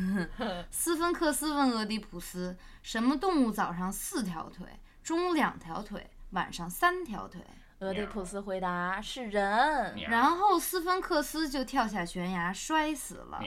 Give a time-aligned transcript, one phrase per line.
[0.70, 4.66] 斯芬克斯问俄狄浦斯：“什么动物早上四条腿，
[5.02, 7.40] 中午两条腿，晚上三条腿
[7.80, 9.96] 俄狄浦斯回答：“是人。
[10.08, 13.40] 然后斯芬克斯就跳下悬崖摔死了。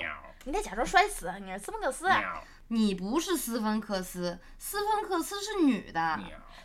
[0.45, 2.07] 你得假装摔死，你是斯芬克斯。
[2.71, 6.19] 你不是斯芬克斯，斯芬克斯是女的，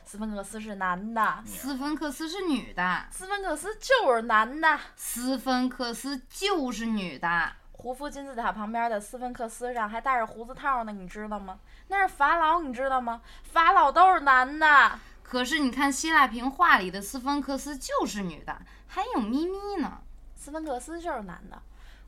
[0.05, 4.79] 斯芬克斯是男的，斯芬克斯是女的，斯芬克斯就是男的。
[4.97, 7.53] 斯芬克斯就是女的。
[7.85, 11.61] 胡夫金字塔旁边的斯芬克斯上还戴着胡子套呢，你知道吗？
[11.89, 13.21] 那是法老，你知道吗？
[13.43, 14.99] 法老都是男的。
[15.23, 18.57] 可是你看希腊平画里的斯芬克斯就是女的，
[18.87, 19.99] 还有咪咪呢。
[20.35, 21.61] 斯芬克斯就是男的。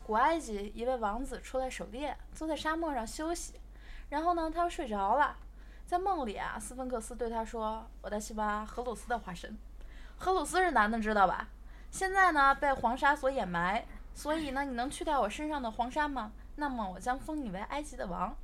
[0.06, 3.60] 古埃及一位王子出来狩猎，坐在沙漠上休息，
[4.08, 5.36] 然后呢，他又睡着了。
[5.86, 9.54] 在梦里啊，斯芬克斯对他说：“我在西巴荷鲁斯的化身。
[10.16, 11.46] 荷鲁斯是男的，知道吧？
[11.90, 13.84] 现在呢，被黄沙所掩埋，
[14.16, 16.32] 所以呢，你能去掉我身上的黄沙吗？
[16.56, 18.34] 那么我将封你为埃及的王。”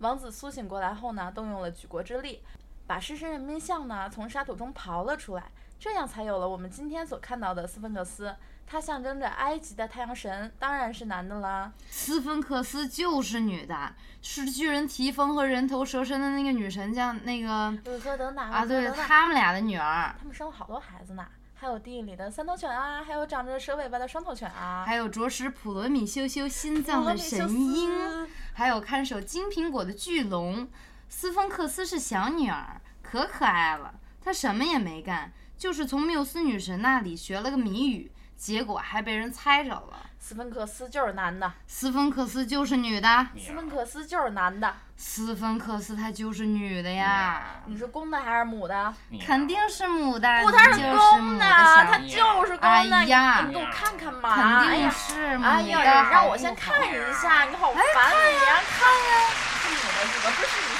[0.00, 2.42] 王子苏醒过来后呢，动用了举国之力，
[2.88, 5.44] 把狮身人面像呢从沙土中刨了出来，
[5.78, 8.34] 这样才有了我们今天所看到的斯芬克斯。
[8.64, 11.70] 它象征着埃及的太阳神，当然是男的啦。
[11.90, 21.26] 斯芬克斯就是女的，是巨人提丰和人头蛇身的那个女神叫那个啊，对，他们俩的女儿，他们生了好多孩子呢，
[21.62, 30.68] 还有地狱里的三头犬啊，还有长着蛇尾巴的双头犬啊，还有啄食普罗米修修心脏的神鹰，还有看守金苹果的巨龙。
[31.08, 33.94] 斯芬克斯是小女儿，可可爱了。
[34.20, 40.10] 她什么也没干，就是从缪斯女神那里学了个谜语，结果还被人猜着了。
[40.24, 48.94] 斯芬克斯就是男的，斯芬克斯就是女的，斯芬克斯就是男的，斯芬克斯她就是女的呀，你是公的还是母的？
[49.26, 52.68] 肯定是母的，不，他是公的，他就是公的。
[52.68, 54.62] 哎呀你给我看看嘛！
[54.62, 55.50] 肯定是母的。
[55.50, 58.62] 哎呀，让我先看一下，你好烦你呀！
[58.78, 60.30] 看呀，是母的是吧？
[60.36, 60.72] 不是，你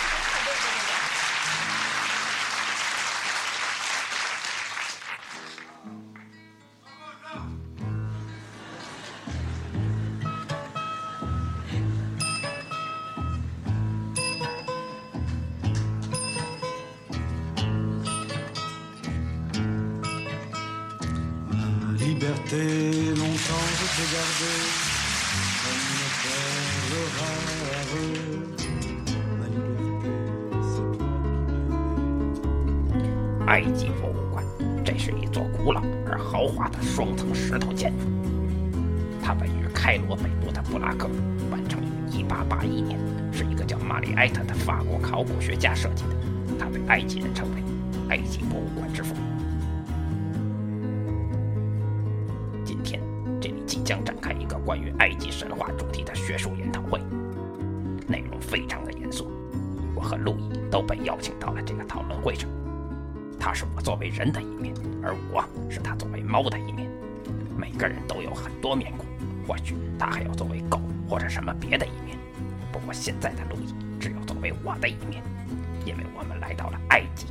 [33.52, 34.42] 埃及博物馆，
[34.82, 38.06] 这是一座古老而豪华的双层石头建筑，
[39.22, 41.06] 它位于开罗北部的布拉克，
[41.50, 42.98] 完成于1881年，
[43.30, 46.16] 是一个叫玛丽埃特的法国考古学家设计的，
[46.58, 47.62] 他被埃及人称为
[48.08, 49.14] “埃及博物馆之父”。
[52.64, 53.02] 今天，
[53.38, 56.98] 这里即将展开一个关于埃及神话主题的学术研讨会，
[58.08, 59.30] 内容非常的严肃。
[59.94, 61.71] 我和路易都被邀请到了这。
[63.42, 64.72] 他是我作为人的一面，
[65.02, 66.88] 而我是他作为猫的一面。
[67.58, 69.04] 每个人都有很多面孔，
[69.48, 72.16] 或许他还要作为狗或者什么别的一面。
[72.70, 75.24] 不过现在的路易只有作为我的一面，
[75.84, 77.26] 因为我们来到了埃及。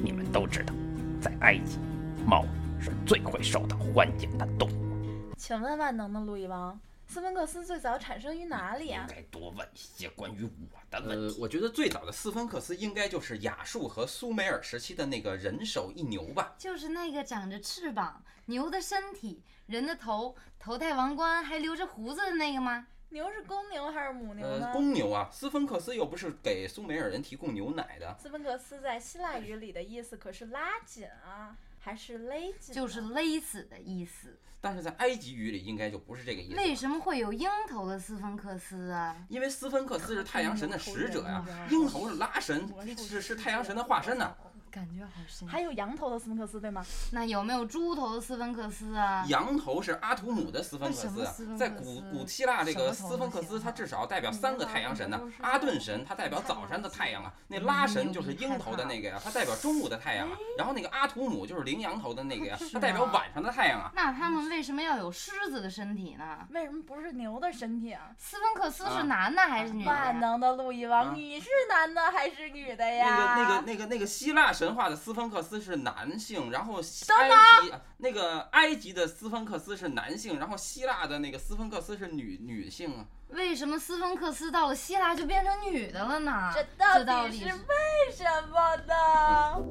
[0.00, 0.72] 你们都知道，
[1.20, 1.80] 在埃及，
[2.24, 2.44] 猫
[2.78, 5.34] 是最会受到欢迎的动物。
[5.36, 6.78] 请问万能的路易王，
[7.10, 9.04] 斯芬克斯最早产生于哪里啊？
[9.08, 16.54] 应该多问一些关于我的问题。，呃我觉得最早的斯芬克斯应该就是亚述和苏美尔时期的那个人手一牛吧。
[16.56, 22.86] 就是那个长着翅膀、牛的身体、人的头、头戴王冠还留着胡子的那个吗？
[23.08, 24.66] 牛是公牛还是母牛呢？
[24.68, 28.16] 呃，公牛啊，斯芬克斯又不是给苏美尔人提供牛奶的。
[28.22, 32.72] 斯芬克斯在希腊语里的意思可是拉紧啊，还是勒死？
[32.72, 33.00] 就是。
[33.00, 34.38] 勒死的意思。
[34.62, 36.56] 但是在埃及语里应该就不是这个意思。
[36.56, 39.16] 为什么会有鹰头的斯芬克斯啊？
[39.30, 44.36] 因为斯芬克斯是太阳神的使者呀、鹰头是拉神，是是太阳神的化身呢、
[44.70, 45.46] 感觉好深。
[45.48, 46.84] 还有羊头的斯芬克斯对吗？
[47.12, 49.24] 那有没有猪头的斯芬克斯啊？
[49.28, 50.94] 羊头是阿图姆的斯芬克
[51.26, 60.36] 斯在古古希腊这个斯芬克斯，它至少代表三个太阳神呢阿顿神它代表早上的太阳啊，那拉神就是鹰头的那个呀，它代表中午的太阳啊。
[60.56, 63.90] 然后那个阿图姆就是羚羊头的那个呀，它代表晚上的太阳啊。
[63.94, 66.46] 那他们为什么要有狮子的身体呢？
[66.50, 68.10] 为什么不是牛的身体啊？
[68.16, 69.90] 斯芬克斯是啊男的还是女的？
[69.90, 73.36] 万能的路易王，啊你是男的还是女的呀那呀？
[73.36, 77.30] 个那个那个那个希腊神话的斯芬克斯是男性，然后埃
[77.62, 83.06] 及那个埃及的斯芬克斯是男性，然后希腊的那个斯芬克斯是女女性啊。
[83.30, 86.52] 为什么斯芬克斯到了希腊就变成女的了呢？
[86.54, 89.64] 这这到底是底是为什么呢？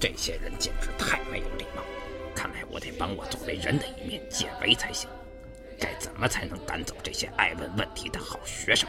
[0.00, 1.82] 这些人简直太没有礼貌，
[2.34, 5.08] 看来我得帮我作为人的一面解围才行。
[5.78, 8.88] 该怎么才能赶走这些爱问问题的好学生？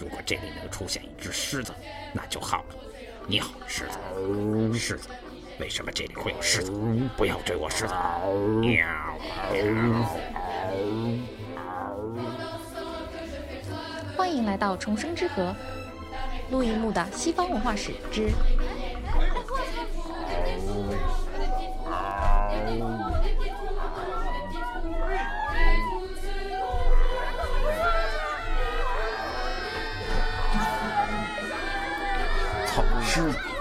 [0.00, 1.74] 如果这里能出现一只狮子，
[2.14, 2.74] 那就好了。
[3.26, 3.98] 你好，狮子，
[4.72, 5.10] 狮子，
[5.58, 6.72] 为什么这里会有狮子？
[7.18, 7.92] 不要追我，狮子！
[8.62, 8.82] 喵！
[14.16, 15.54] 欢迎来到重生之河，
[16.50, 18.30] 陆一木的西方文化史之。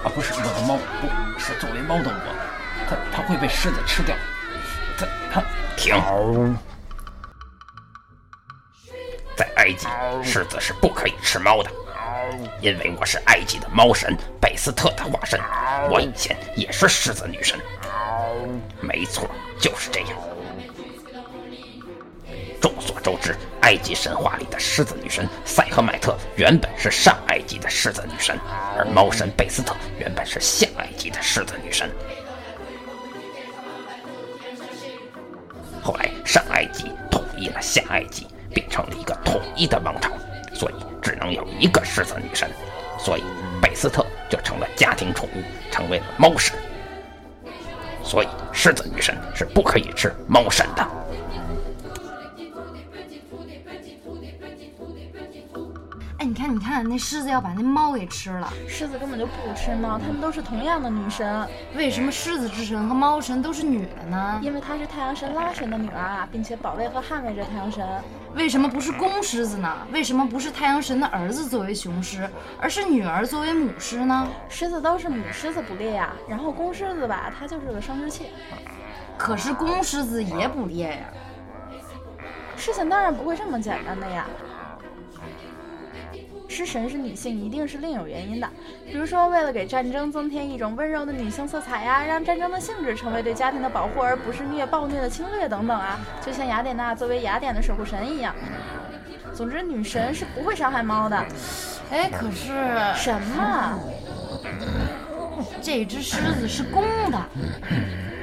[0.03, 2.35] 啊，不是我的猫，不是作为猫的我，
[2.89, 4.15] 它它会被狮子吃掉。
[4.97, 5.43] 它它
[5.75, 5.95] 停！
[9.35, 9.87] 在埃及，
[10.23, 11.69] 狮子是不可以吃猫的，
[12.61, 15.39] 因为我是埃及的猫神贝斯特的化身，
[15.89, 17.59] 我以前也是狮子女神。
[18.81, 19.29] 没错，
[19.59, 20.09] 就是这样。
[23.09, 28.37] 众所周知，埃及神话里的狮子女神塞赫迈特原本是上埃及的狮子女神，
[28.77, 31.89] 而猫神贝斯特原本是下埃及的狮子女神。
[35.81, 40.11] 后来上埃及统一了下埃及，变成了一个统一的王朝，
[40.53, 42.49] 所以只能有一个狮子女神，
[42.99, 43.23] 所以
[43.61, 45.41] 贝斯特就成了家庭宠物，
[45.71, 46.55] 成为了猫神。
[48.03, 50.85] 所以狮子女神是不可以吃猫神的。
[56.49, 58.51] 哎，你看，你看，那狮子要把那猫给吃了。
[58.67, 61.47] 狮子根本就不吃猫，它们都是同样的女神。
[61.75, 64.39] 为什么狮子之神和猫神都是女的呢？
[64.41, 67.87] 因为她是太阳神拉神的女儿啊，并且保卫和捍卫着太阳神。
[68.33, 69.77] 为什么不是公狮子呢？
[69.91, 72.27] 为什么不是太阳神的儿子作为雄狮，
[72.59, 74.27] 而是女儿作为母狮呢？
[74.49, 78.25] 狮子都是母狮子捕猎呀，然后公狮子吧，它就是个生殖器。
[79.19, 80.97] 可是公狮子也捕猎呀。
[82.55, 84.25] 事情当然不会这么简单的呀。
[86.59, 88.49] 狮神是女性，一定是另有原因的。
[88.85, 95.97] 比如说，为了给战争增添一种温柔的女性色彩呀，让战争的性质成为对家庭的保护，而不是虐暴虐的侵略等等啊。
[96.21, 98.35] 就像雅典娜作为雅典的守护神一样。
[99.33, 101.15] 总之，女神是不会伤害猫的。
[101.91, 102.51] 哎，可是
[102.93, 103.79] 什么？
[105.61, 107.17] 这只狮子是公的。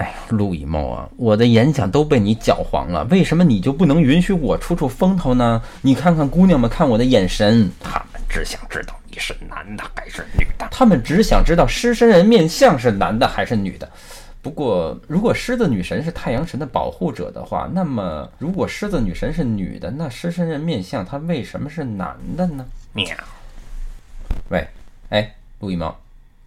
[0.00, 5.60] 哎呀，陆以茂啊，我的演讲都被你搅黄了，为什么你就不能允许我出出风头呢？
[5.82, 13.86] 你看看姑娘们看我的眼神，她们只想知道你是男的还是女的，她们只想知道狮身人面像是男的还是女的。
[14.40, 22.64] 不过，如果狮子女神是太阳神的保护者的话，那么如果狮子女神是女的，那狮身人面像她为什么是男的呢？
[22.94, 23.06] 喵。
[24.48, 24.66] 喂，
[25.10, 25.94] 哎，陆以茂。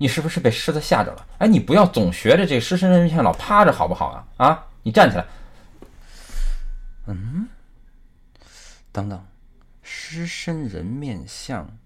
[0.04, 1.26] 你是不是被狮子吓着了？
[1.38, 4.28] 哎，你不要总学着这狮身人面像老趴着好不好啊？
[4.36, 5.26] 啊，你站起来。
[7.08, 7.48] 嗯，
[8.92, 9.26] 等等，
[9.82, 11.78] 狮身人面像，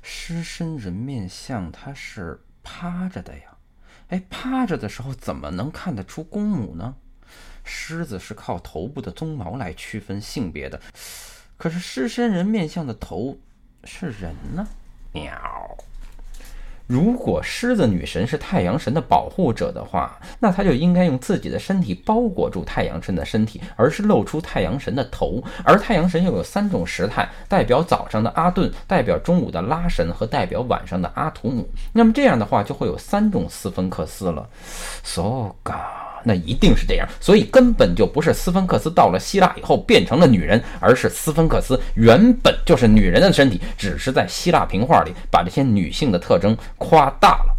[0.00, 3.56] 狮身人面像它是趴着的呀。
[4.10, 6.94] 哎，趴着的时候怎么能看得出公母呢？
[7.64, 10.80] 狮子是靠头部的鬃毛来区分性别的，
[11.56, 13.36] 可是狮身人面像的头
[13.82, 14.64] 是人呢？
[15.10, 15.76] 喵。
[16.86, 25.42] 如果狮子女神是太阳神的保护者的话，那她就应该用自己的身体包裹住太阳神的身体，而是露出太阳神的头。
[25.64, 31.68] 而太阳神又有三种时态，代表早上的阿顿，代表中午的拉神和代表晚上的阿图姆。
[31.92, 34.48] 那么这样的话，就会有三种斯芬克斯了。
[35.02, 36.05] So ga。
[36.28, 47.56] 那一定是这样，所以根本就不是斯芬克斯到了希腊以后变成了女人，而是斯芬克斯原本就是女人的身体，只是在希腊平画里把这些女性的特征夸大了，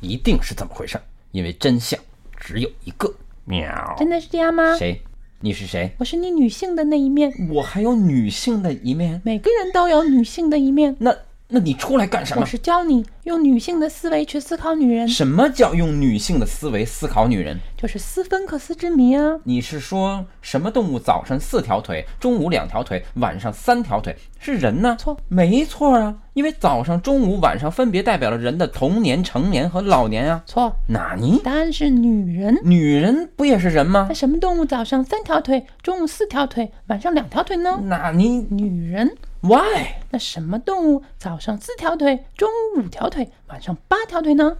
[0.00, 0.98] 一定是这么回事。
[1.32, 2.00] 因为真相
[2.34, 3.12] 只有一个。
[3.44, 4.74] 喵，真的是这样吗？
[4.78, 5.02] 谁？
[5.40, 5.90] 你是谁？
[5.98, 7.30] 我是你女性的那一面。
[7.50, 9.20] 我还有女性的一面。
[9.22, 10.96] 每个人都有女性的一面。
[10.98, 11.14] 那。
[11.50, 12.42] 那你出来干什么？
[12.42, 15.08] 我是教你用女性的思维去思考女人。
[15.08, 17.58] 什么叫用女性的思维思考女人？
[17.74, 19.38] 就是斯芬克斯之谜啊！
[19.44, 24.14] 你是说什么动物早上四条腿，中午两条腿，晚上三条腿？
[24.38, 24.94] 是人呢？
[24.98, 26.14] 错，没错啊！
[26.34, 30.42] 因为早上、中午、晚上分别代表了人的童年、成年和老年啊。
[30.44, 31.40] 错，哪尼？
[31.42, 32.58] 答案是女人。
[32.62, 34.04] 女人不也是人吗？
[34.10, 37.80] 那什么动物早上三条腿，中午四条腿，晚上两条腿呢？
[37.84, 38.46] 哪尼？
[38.50, 39.16] 女人。
[39.40, 39.94] Why？
[40.10, 44.56] 那什么动物早上四条腿，中午五条腿，晚上八条腿呢？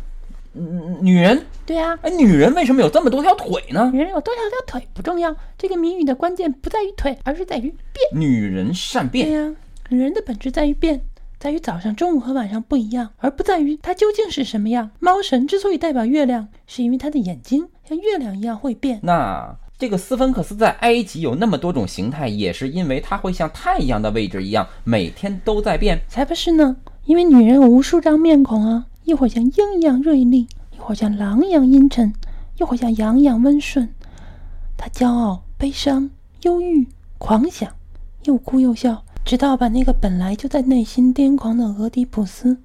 [0.54, 1.47] 嗯，女人。
[1.66, 3.90] 对呀，哎，女人为什么有这么多条腿呢？
[3.92, 8.20] 女人有多少条腿不重要，这个谜语的关键不在于腿，而是在于变。
[8.20, 9.28] 女人善变。
[9.28, 9.54] 对呀，
[9.88, 11.02] 女人的本质在于变，
[11.38, 14.90] 在于早上、中午和晚上不一样，而不在于它究竟是什么样。
[15.00, 19.00] 猫神之所以代表月亮，是因为它的眼睛像月亮一样会变。
[19.02, 26.00] 那这个斯芬克斯在埃及有那么多种形态，也是因为它会像太阳的位置一样，每天都在变。
[26.08, 32.12] 才不是呢，因为女人有无数张面孔啊，一会儿像鹰一样锐利，一会儿像狼一样阴沉，
[32.58, 33.88] 一会儿像羊一样温顺。
[34.76, 36.11] 她骄傲、悲伤、
[36.42, 37.70] 忧郁、狂想，
[38.25, 42.58] 又哭又笑，直到把那个本来就在内心癫狂的俄狄浦斯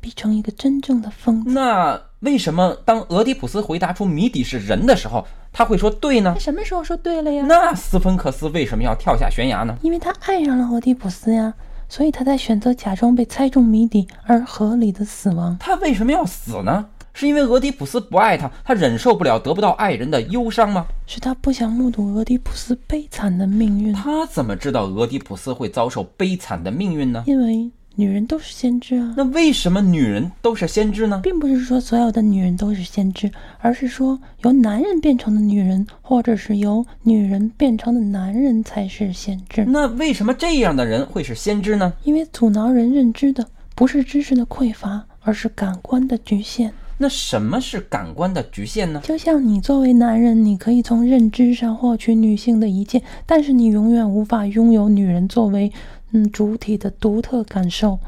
[0.00, 1.50] 逼成一个真正的疯子。
[1.50, 6.38] 那为什么当俄狄浦斯回答出谜底是人的时候，他会说对呢他？
[6.40, 7.44] 什么时候说对了呀？
[7.46, 9.76] 那斯芬克斯为什么要跳下悬崖呢？
[9.82, 11.52] 因为他爱上了俄狄浦斯呀，
[11.88, 15.56] 所以他才选择假装被猜中谜底而合理的死亡。
[15.58, 16.86] 他为什么要死呢？
[17.12, 20.86] 是因为俄狄浦斯不爱他，他忍受不了得不到爱人的忧伤吗？
[21.06, 27.24] 是他不想目睹俄狄浦斯悲惨的命运，他怎么知道俄狄浦斯会遭受悲惨的命运呢？
[27.26, 27.68] 因为
[28.00, 29.12] 女人都是先知啊。
[29.14, 31.20] 那为什么女人都是先知呢？
[31.22, 39.66] 并不是说所有的女人都是先知，而是说由男人变成的女人，或者是由女人变成的男人才是先知。
[39.66, 41.92] 那为什么这样的人会是先知呢？
[42.04, 46.72] 因为阻挠人认知的不是知识的匮乏，而是感官的局限。
[47.02, 49.00] 那什么是感官的局限呢？
[49.02, 55.72] 就像你作为男人，你可以从认知上获取女性的一切，但是你永远无法拥有女人作为
[56.12, 57.98] 嗯主体的独特感受。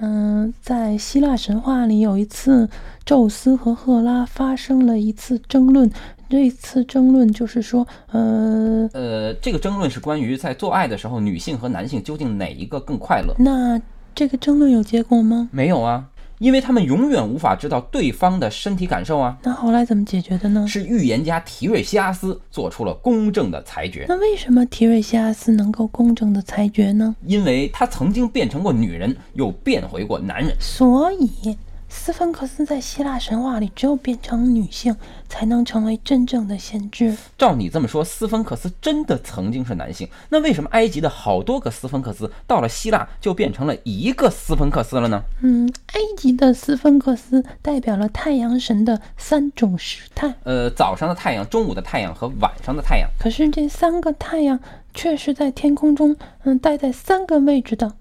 [0.00, 2.66] 嗯，在希腊神话里，有一次
[3.04, 5.90] 宙斯和赫拉发生了一次争论。
[6.30, 13.34] 这一次争论就是说，呃，呃，这个争论是关于在做爱的时候，女性和男性究竟哪一个更快乐？
[13.38, 13.78] 那
[14.14, 15.48] 这个争论有结果吗？
[15.52, 16.08] 没有啊，
[16.40, 19.36] 因为他们永远无法知道对方的身体感受啊。
[19.42, 20.66] 那后来怎么解决的呢？
[20.66, 27.14] 是预言家提瑞西阿斯做出了公正的裁决，那为什么提瑞西阿斯能够公正的裁决呢？
[27.26, 30.56] 因为他曾经变成过女人，又变回过男人。
[30.58, 31.56] 所以，
[31.92, 34.94] 斯芬克斯在希腊神话里只有变成女性，
[35.28, 37.14] 才能成为真正的先知。
[37.36, 45.22] 照你这么说，斯芬克斯真的曾经是男性，那为什么埃及的好多个斯芬克斯到了希腊就变成了一个斯芬克斯了呢？
[45.40, 53.10] 嗯，埃及的斯芬克斯代表了太阳神的三种时态，呃，早上的太阳、中午的太阳和晚上的太阳。
[53.18, 54.58] 可是这三个太阳
[54.94, 57.92] 却是在天空中，嗯，待在三个位置的。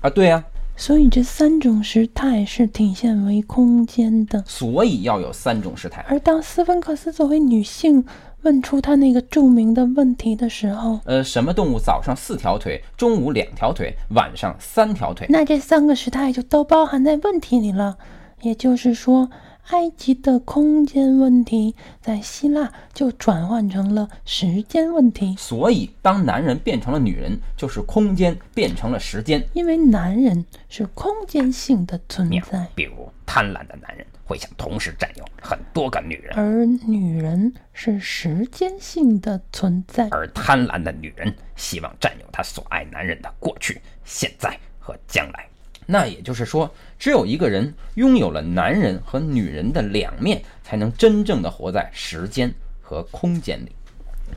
[0.00, 0.42] 啊，对呀、
[0.78, 4.42] 所以这三种时态是体现为空间的。
[4.46, 6.04] 所以要有三种时态。
[6.08, 8.04] 而当斯芬克斯作为女性
[8.42, 15.26] 问出她那个著名的问题的时候，呃，什么动物早上四条腿，中午两条腿，晚上三条腿？
[15.28, 17.98] 那这三个时态就都包含在问题里了。
[18.42, 19.28] 也就是说，
[19.68, 29.46] 埃及的空间问题在希腊就转换成了时间问题，所以，当男人变成了女人，就是空间变成了时间。
[29.52, 40.08] 因为男人是空间性的存在，比如贪婪的男人会想同时占有很多个女人，而女人是时间性的存在。
[40.10, 45.46] 而贪婪的女人希望占有她所爱男人的过去、现在和将来。
[45.90, 52.52] 那也就是说，只有一个人拥有了男人和女人的两面，才能真正的活在时间
[52.82, 53.74] 和空间里。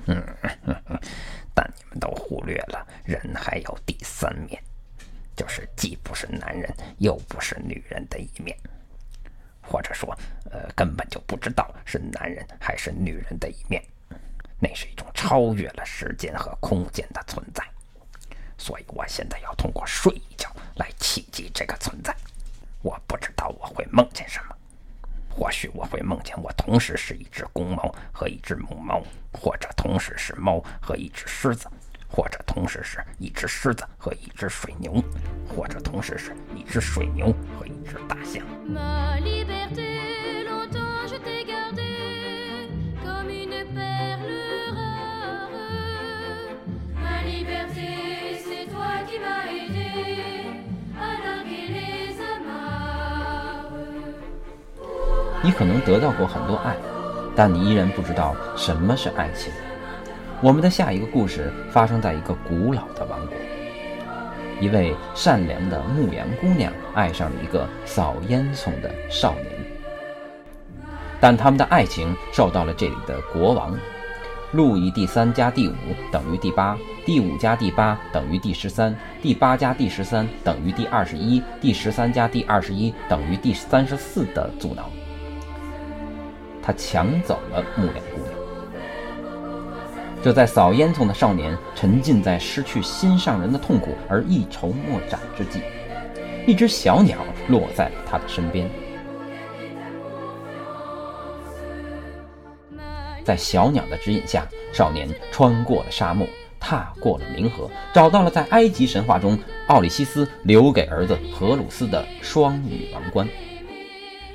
[0.05, 0.23] 嗯
[1.53, 4.57] 但你们都忽略了，人还有第三面，
[5.35, 8.57] 就是既不是男人又不是女人的一面，
[9.61, 10.17] 或者说，
[10.49, 13.83] 呃，根本就不知道是男人还是女人的一面。
[14.57, 17.61] 那是一种超越了时间和空间的存在。
[18.57, 22.15] 所以我现在要通过睡一觉来企及这个存在。
[22.81, 24.55] 我不知道我会梦见什么，
[25.29, 29.01] 或许我会梦见我同时是一只公猫和一只母猫，
[29.31, 31.67] 或者同时是猫和一只狮子，
[32.09, 35.01] 或者同时是一只狮子和一只水牛，
[35.47, 38.43] 或者同时是一只水牛和一只大象。
[55.51, 56.73] 你可能得到过很多爱，
[57.35, 59.51] 但你依然不知道什么是爱情。
[60.39, 63.35] 我们的下一个故事发生在一个古老的王国，
[64.61, 69.45] 一位善良的牧羊姑娘爱上了一个扫烟囱的少年，
[71.19, 73.77] 但他们的爱情受到了这里的国王。
[74.53, 75.73] 路易第三加第五
[76.13, 84.89] 等于第八，第五加第八等于第十三，第八加第十三等于第二十一，第十三加第二十一等于第三十四的阻挠。
[86.61, 88.33] 他抢走了牧羊姑娘。
[90.23, 95.61] 这在扫烟囱的少年沉浸在失去心上人的痛苦而一筹莫展之际，
[96.45, 98.69] 一只小鸟落在了他的身边。
[103.23, 106.27] 在小鸟的指引下，少年穿过了沙漠，
[106.59, 109.37] 踏过了冥河，找到了在埃及神话中
[109.67, 113.27] 奥里西斯留给儿子荷鲁斯的双羽王冠。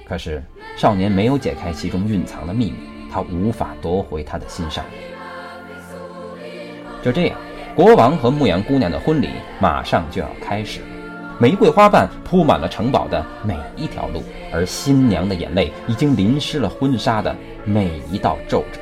[0.08, 0.42] 可是，
[0.76, 2.76] 少年没有解开其中蕴藏的秘密，
[3.10, 4.94] 他无法夺回他的心上人。
[7.02, 7.38] 就这样，
[7.74, 10.80] 国王和牧羊姑娘的婚礼马上就要开始。
[11.38, 18.80] 玫瑰花瓣铺满了城堡的每一条路，而新娘的眼泪已经淋湿了婚纱的每一道皱褶。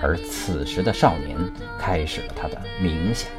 [0.00, 1.36] 而此时的少年
[1.78, 3.30] 开始了他的冥想，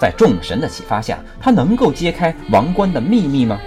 [0.00, 3.60] 在众神的启发下，他能够揭开王冠的秘密吗？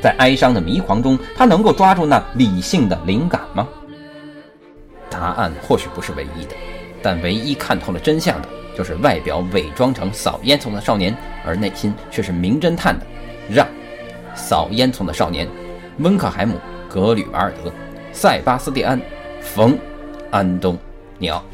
[0.00, 3.68] 在哀伤的迷狂中，他能够抓住那理性的灵感吗？
[5.10, 6.54] 答案或许不是唯一的，
[7.02, 8.48] 但唯一看透了真相的。
[8.78, 11.14] 就是外表伪装成扫烟囱的少年，
[11.44, 13.04] 而内心却是名侦探的
[13.50, 13.66] 让。
[14.34, 15.46] 扫烟囱的少年，
[15.98, 16.54] 温克海姆、
[16.88, 17.70] 格吕瓦尔德、
[18.12, 18.98] 塞巴斯蒂安、
[19.42, 19.76] 冯、
[20.30, 20.78] 安东
[21.18, 21.44] 尼奥。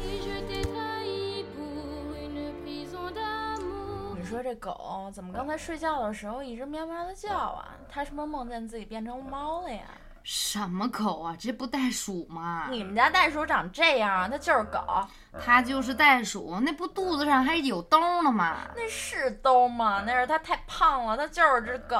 [4.47, 7.67] 这狗怎么刚才睡觉的时候一直喵喵的叫啊？
[7.89, 9.83] 它是不是梦见自己变成猫了呀？
[10.23, 11.35] 什么狗啊？
[11.37, 12.67] 这不袋鼠吗？
[12.69, 14.29] 你们家袋鼠长这样啊？
[14.31, 14.79] 它就是狗。
[15.43, 18.59] 它就是袋鼠，那不肚子上还有兜呢吗？
[18.73, 20.03] 那是兜吗？
[20.07, 21.97] 那是它太胖了，它就是只狗。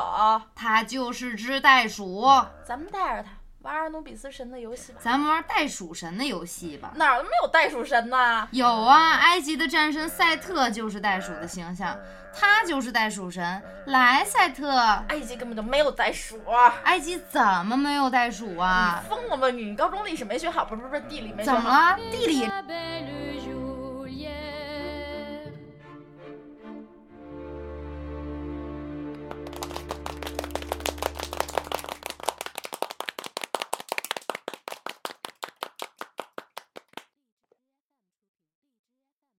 [0.55, 2.25] 它就是只袋鼠。
[2.63, 3.31] 咱们带着它
[3.67, 4.99] 玩阿努比斯神的游戏吧。
[5.03, 6.93] 咱们玩袋鼠神的游戏吧。
[6.95, 8.47] 哪儿都没有袋鼠神呢？
[8.51, 11.99] 有啊，埃及的战神赛特就是袋鼠的形象。
[12.33, 14.69] 他就是袋鼠神，来，赛特。
[15.09, 16.39] 埃及根本就没有袋鼠。
[16.83, 19.01] 埃及怎么没有袋鼠啊？
[19.03, 19.65] 你疯了吧你？
[19.65, 21.57] 你高中历史没学好，不是不是地理没学好？
[21.57, 21.97] 怎么了？
[22.09, 22.49] 地理。